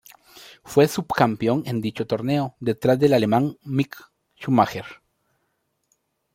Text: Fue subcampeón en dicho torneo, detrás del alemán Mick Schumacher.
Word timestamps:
Fue 0.63 0.87
subcampeón 0.87 1.61
en 1.67 1.79
dicho 1.79 2.07
torneo, 2.07 2.55
detrás 2.59 2.97
del 2.97 3.13
alemán 3.13 3.59
Mick 3.61 3.95
Schumacher. 4.35 4.85